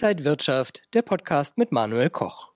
[0.00, 2.52] Inside Wirtschaft, der Podcast mit Manuel Koch.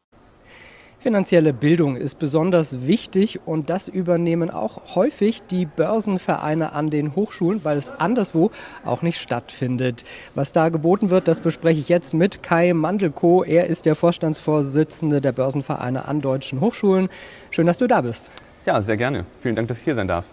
[1.00, 7.64] Finanzielle Bildung ist besonders wichtig und das übernehmen auch häufig die Börsenvereine an den Hochschulen,
[7.64, 8.52] weil es anderswo
[8.84, 10.04] auch nicht stattfindet.
[10.36, 13.42] Was da geboten wird, das bespreche ich jetzt mit Kai Mandelko.
[13.42, 17.08] Er ist der Vorstandsvorsitzende der Börsenvereine an deutschen Hochschulen.
[17.50, 18.30] Schön, dass du da bist.
[18.66, 19.26] Ja, sehr gerne.
[19.40, 20.26] Vielen Dank, dass ich hier sein darf.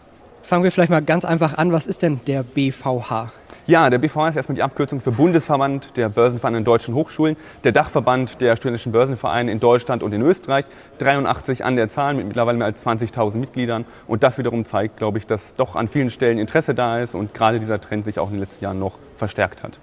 [0.44, 1.72] Fangen wir vielleicht mal ganz einfach an.
[1.72, 3.32] Was ist denn der BVH?
[3.70, 7.72] Ja, der BVH ist erstmal die Abkürzung für Bundesverband der Börsenvereine in deutschen Hochschulen, der
[7.72, 10.66] Dachverband der studentischen Börsenvereine in Deutschland und in Österreich.
[10.98, 13.86] 83 an der Zahl mit mittlerweile mehr als 20.000 Mitgliedern.
[14.08, 17.36] Und das wiederum zeigt, glaube ich, dass doch an vielen Stellen Interesse da ist und
[17.36, 19.78] gerade dieser Trend sich auch in den letzten Jahren noch verstärkt hat.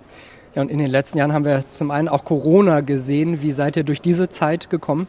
[0.57, 3.41] Ja, und in den letzten Jahren haben wir zum einen auch Corona gesehen.
[3.41, 5.07] Wie seid ihr durch diese Zeit gekommen?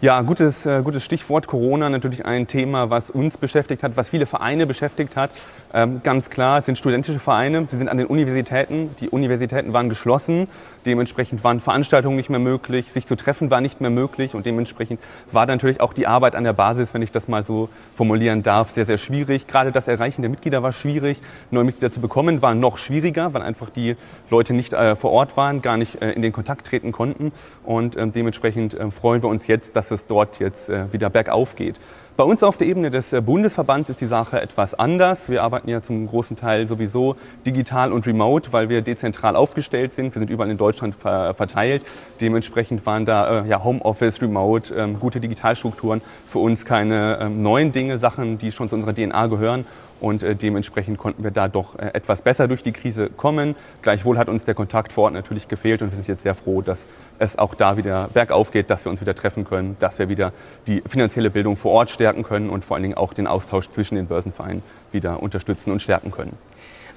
[0.00, 4.26] Ja, gutes, äh, gutes Stichwort Corona, natürlich ein Thema, was uns beschäftigt hat, was viele
[4.26, 5.30] Vereine beschäftigt hat.
[5.76, 9.88] Ähm, ganz klar, es sind studentische Vereine, sie sind an den Universitäten, die Universitäten waren
[9.88, 10.46] geschlossen,
[10.86, 14.36] dementsprechend waren Veranstaltungen nicht mehr möglich, sich zu treffen war nicht mehr möglich.
[14.36, 15.00] Und dementsprechend
[15.32, 18.70] war natürlich auch die Arbeit an der Basis, wenn ich das mal so formulieren darf,
[18.70, 19.48] sehr, sehr schwierig.
[19.48, 23.42] Gerade das Erreichen der Mitglieder war schwierig, neue Mitglieder zu bekommen war noch schwieriger, weil
[23.42, 23.96] einfach die
[24.30, 27.32] Leute nicht äh, vor Ort waren, gar nicht äh, in den Kontakt treten konnten.
[27.64, 31.56] Und ähm, dementsprechend äh, freuen wir uns jetzt, dass es dort jetzt äh, wieder bergauf
[31.56, 31.80] geht.
[32.16, 35.28] Bei uns auf der Ebene des äh, Bundesverbands ist die Sache etwas anders.
[35.28, 40.14] Wir arbeiten ja zum großen Teil sowieso digital und remote, weil wir dezentral aufgestellt sind.
[40.14, 41.82] Wir sind überall in Deutschland verteilt.
[42.20, 47.72] Dementsprechend waren da äh, ja, Homeoffice, Remote, ähm, gute Digitalstrukturen für uns keine ähm, neuen
[47.72, 49.66] Dinge, Sachen, die schon zu unserer DNA gehören.
[50.04, 53.54] Und äh, dementsprechend konnten wir da doch äh, etwas besser durch die Krise kommen.
[53.80, 56.60] Gleichwohl hat uns der Kontakt vor Ort natürlich gefehlt und wir sind jetzt sehr froh,
[56.60, 56.80] dass
[57.18, 60.34] es auch da wieder bergauf geht, dass wir uns wieder treffen können, dass wir wieder
[60.66, 63.94] die finanzielle Bildung vor Ort stärken können und vor allen Dingen auch den Austausch zwischen
[63.94, 66.36] den Börsenvereinen wieder unterstützen und stärken können.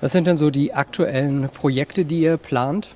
[0.02, 2.90] Was sind denn so die aktuellen Projekte, die ihr plant?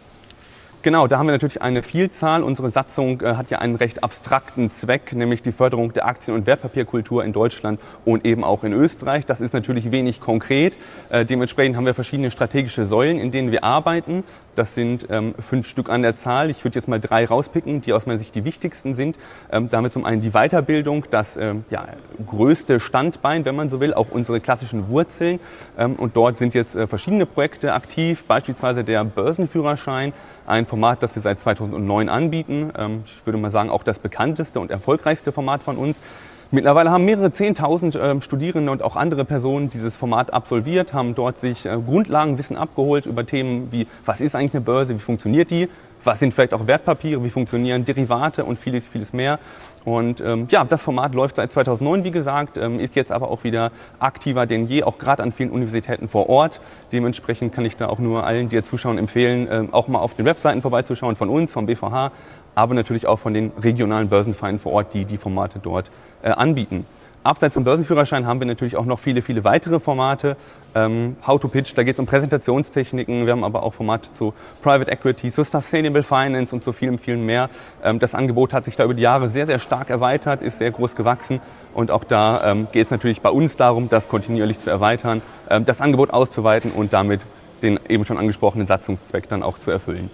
[0.83, 2.41] Genau, da haben wir natürlich eine Vielzahl.
[2.41, 6.47] Unsere Satzung äh, hat ja einen recht abstrakten Zweck, nämlich die Förderung der Aktien- und
[6.47, 9.27] Wertpapierkultur in Deutschland und eben auch in Österreich.
[9.27, 10.75] Das ist natürlich wenig konkret.
[11.09, 14.23] Äh, dementsprechend haben wir verschiedene strategische Säulen, in denen wir arbeiten.
[14.55, 16.49] Das sind ähm, fünf Stück an der Zahl.
[16.49, 19.17] Ich würde jetzt mal drei rauspicken, die aus meiner Sicht die wichtigsten sind.
[19.51, 21.85] Ähm, damit zum einen die Weiterbildung, das ähm, ja,
[22.25, 25.39] größte Standbein, wenn man so will, auch unsere klassischen Wurzeln.
[25.77, 30.13] Ähm, und dort sind jetzt äh, verschiedene Projekte aktiv, beispielsweise der Börsenführerschein,
[30.45, 32.71] ein Format, das wir seit 2009 anbieten.
[32.77, 35.97] Ähm, ich würde mal sagen, auch das bekannteste und erfolgreichste Format von uns.
[36.53, 41.39] Mittlerweile haben mehrere Zehntausend äh, Studierende und auch andere Personen dieses Format absolviert, haben dort
[41.39, 45.69] sich äh, Grundlagenwissen abgeholt über Themen wie, was ist eigentlich eine Börse, wie funktioniert die,
[46.03, 49.39] was sind vielleicht auch Wertpapiere, wie funktionieren Derivate und vieles, vieles mehr.
[49.85, 53.43] Und ähm, ja, das Format läuft seit 2009, wie gesagt, ähm, ist jetzt aber auch
[53.43, 56.59] wieder aktiver denn je, auch gerade an vielen Universitäten vor Ort.
[56.91, 60.25] Dementsprechend kann ich da auch nur allen, die zuschauen, empfehlen, ähm, auch mal auf den
[60.25, 62.11] Webseiten vorbeizuschauen von uns, vom BVH,
[62.55, 65.91] aber natürlich auch von den regionalen Börsenvereinen vor Ort, die die Formate dort
[66.21, 66.85] äh, anbieten.
[67.23, 70.37] Abseits vom Börsenführerschein haben wir natürlich auch noch viele, viele weitere Formate.
[70.73, 73.27] Ähm, How to Pitch, da geht es um Präsentationstechniken.
[73.27, 77.27] Wir haben aber auch Formate zu Private Equity, zu Sustainable Finance und zu vielem, vielem
[77.27, 77.51] mehr.
[77.83, 80.71] Ähm, das Angebot hat sich da über die Jahre sehr, sehr stark erweitert, ist sehr
[80.71, 81.41] groß gewachsen.
[81.75, 85.63] Und auch da ähm, geht es natürlich bei uns darum, das kontinuierlich zu erweitern, ähm,
[85.63, 87.21] das Angebot auszuweiten und damit
[87.61, 90.09] den eben schon angesprochenen Satzungszweck dann auch zu erfüllen.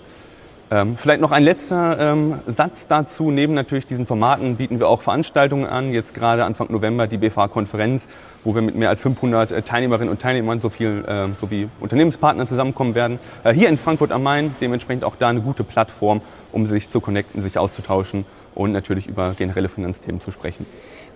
[0.69, 3.31] Ähm, vielleicht noch ein letzter ähm, Satz dazu.
[3.31, 5.93] Neben natürlich diesen Formaten bieten wir auch Veranstaltungen an.
[5.93, 8.05] Jetzt gerade Anfang November die BFA-Konferenz,
[8.43, 12.47] wo wir mit mehr als 500 äh, Teilnehmerinnen und Teilnehmern so viel äh, sowie Unternehmenspartnern
[12.47, 13.19] zusammenkommen werden.
[13.45, 16.19] Äh, hier in Frankfurt am Main dementsprechend auch da eine gute Plattform,
[16.51, 18.25] um sich zu connecten, sich auszutauschen
[18.57, 20.65] und natürlich über generelle Finanzthemen zu sprechen.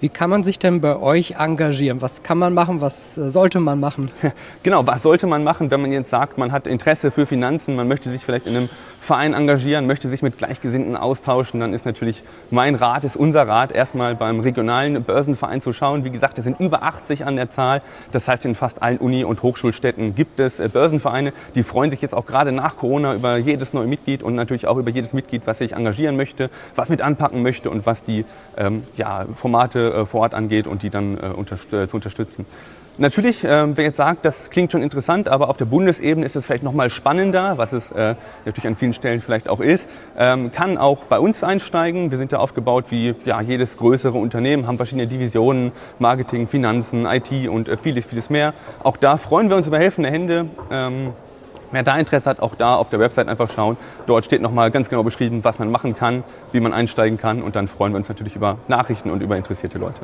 [0.02, 2.02] Wie kann man sich denn bei euch engagieren?
[2.02, 2.82] Was kann man machen?
[2.82, 4.10] Was äh, sollte man machen?
[4.64, 7.88] Genau, was sollte man machen, wenn man jetzt sagt, man hat Interesse für Finanzen, man
[7.88, 8.70] möchte sich vielleicht in einem
[9.00, 13.72] Verein engagieren, möchte sich mit Gleichgesinnten austauschen, dann ist natürlich mein Rat, ist unser Rat,
[13.72, 16.04] erstmal beim regionalen Börsenverein zu schauen.
[16.04, 17.82] Wie gesagt, es sind über 80 an der Zahl.
[18.12, 21.34] Das heißt, in fast allen Uni- und Hochschulstädten gibt es äh, Börsenvereine.
[21.56, 24.78] Die freuen sich jetzt auch gerade nach Corona über jedes neue Mitglied und natürlich auch
[24.78, 28.26] über jedes Mitglied, was sich engagieren möchte, was mit anpacken möchte und was die
[28.58, 32.46] ähm, ja, Formate äh, vor Ort angeht und die dann äh, unterst zu unterstützen.
[32.98, 36.46] Natürlich, äh, wer jetzt sagt, das klingt schon interessant, aber auf der Bundesebene ist es
[36.46, 39.88] vielleicht noch mal spannender, was es äh, natürlich an vielen Stellen vielleicht auch ist,
[40.18, 42.12] ähm, kann auch bei uns einsteigen.
[42.12, 47.48] Wir sind da aufgebaut wie ja, jedes größere Unternehmen, haben verschiedene Divisionen, Marketing, Finanzen, IT
[47.48, 48.54] und äh, vieles, vieles mehr.
[48.84, 50.48] Auch da freuen wir uns über helfende Hände.
[50.70, 51.14] Ähm,
[51.72, 53.78] Wer da Interesse hat, auch da auf der Website einfach schauen.
[54.06, 57.42] Dort steht nochmal ganz genau beschrieben, was man machen kann, wie man einsteigen kann.
[57.42, 60.02] Und dann freuen wir uns natürlich über Nachrichten und über interessierte Leute.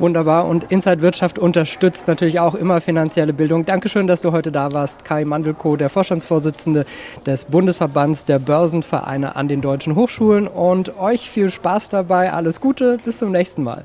[0.00, 0.46] Wunderbar.
[0.46, 3.66] Und Inside Wirtschaft unterstützt natürlich auch immer finanzielle Bildung.
[3.66, 5.04] Dankeschön, dass du heute da warst.
[5.04, 6.86] Kai Mandelko, der Vorstandsvorsitzende
[7.26, 10.48] des Bundesverbands der Börsenvereine an den deutschen Hochschulen.
[10.48, 12.32] Und euch viel Spaß dabei.
[12.32, 12.98] Alles Gute.
[13.04, 13.84] Bis zum nächsten Mal.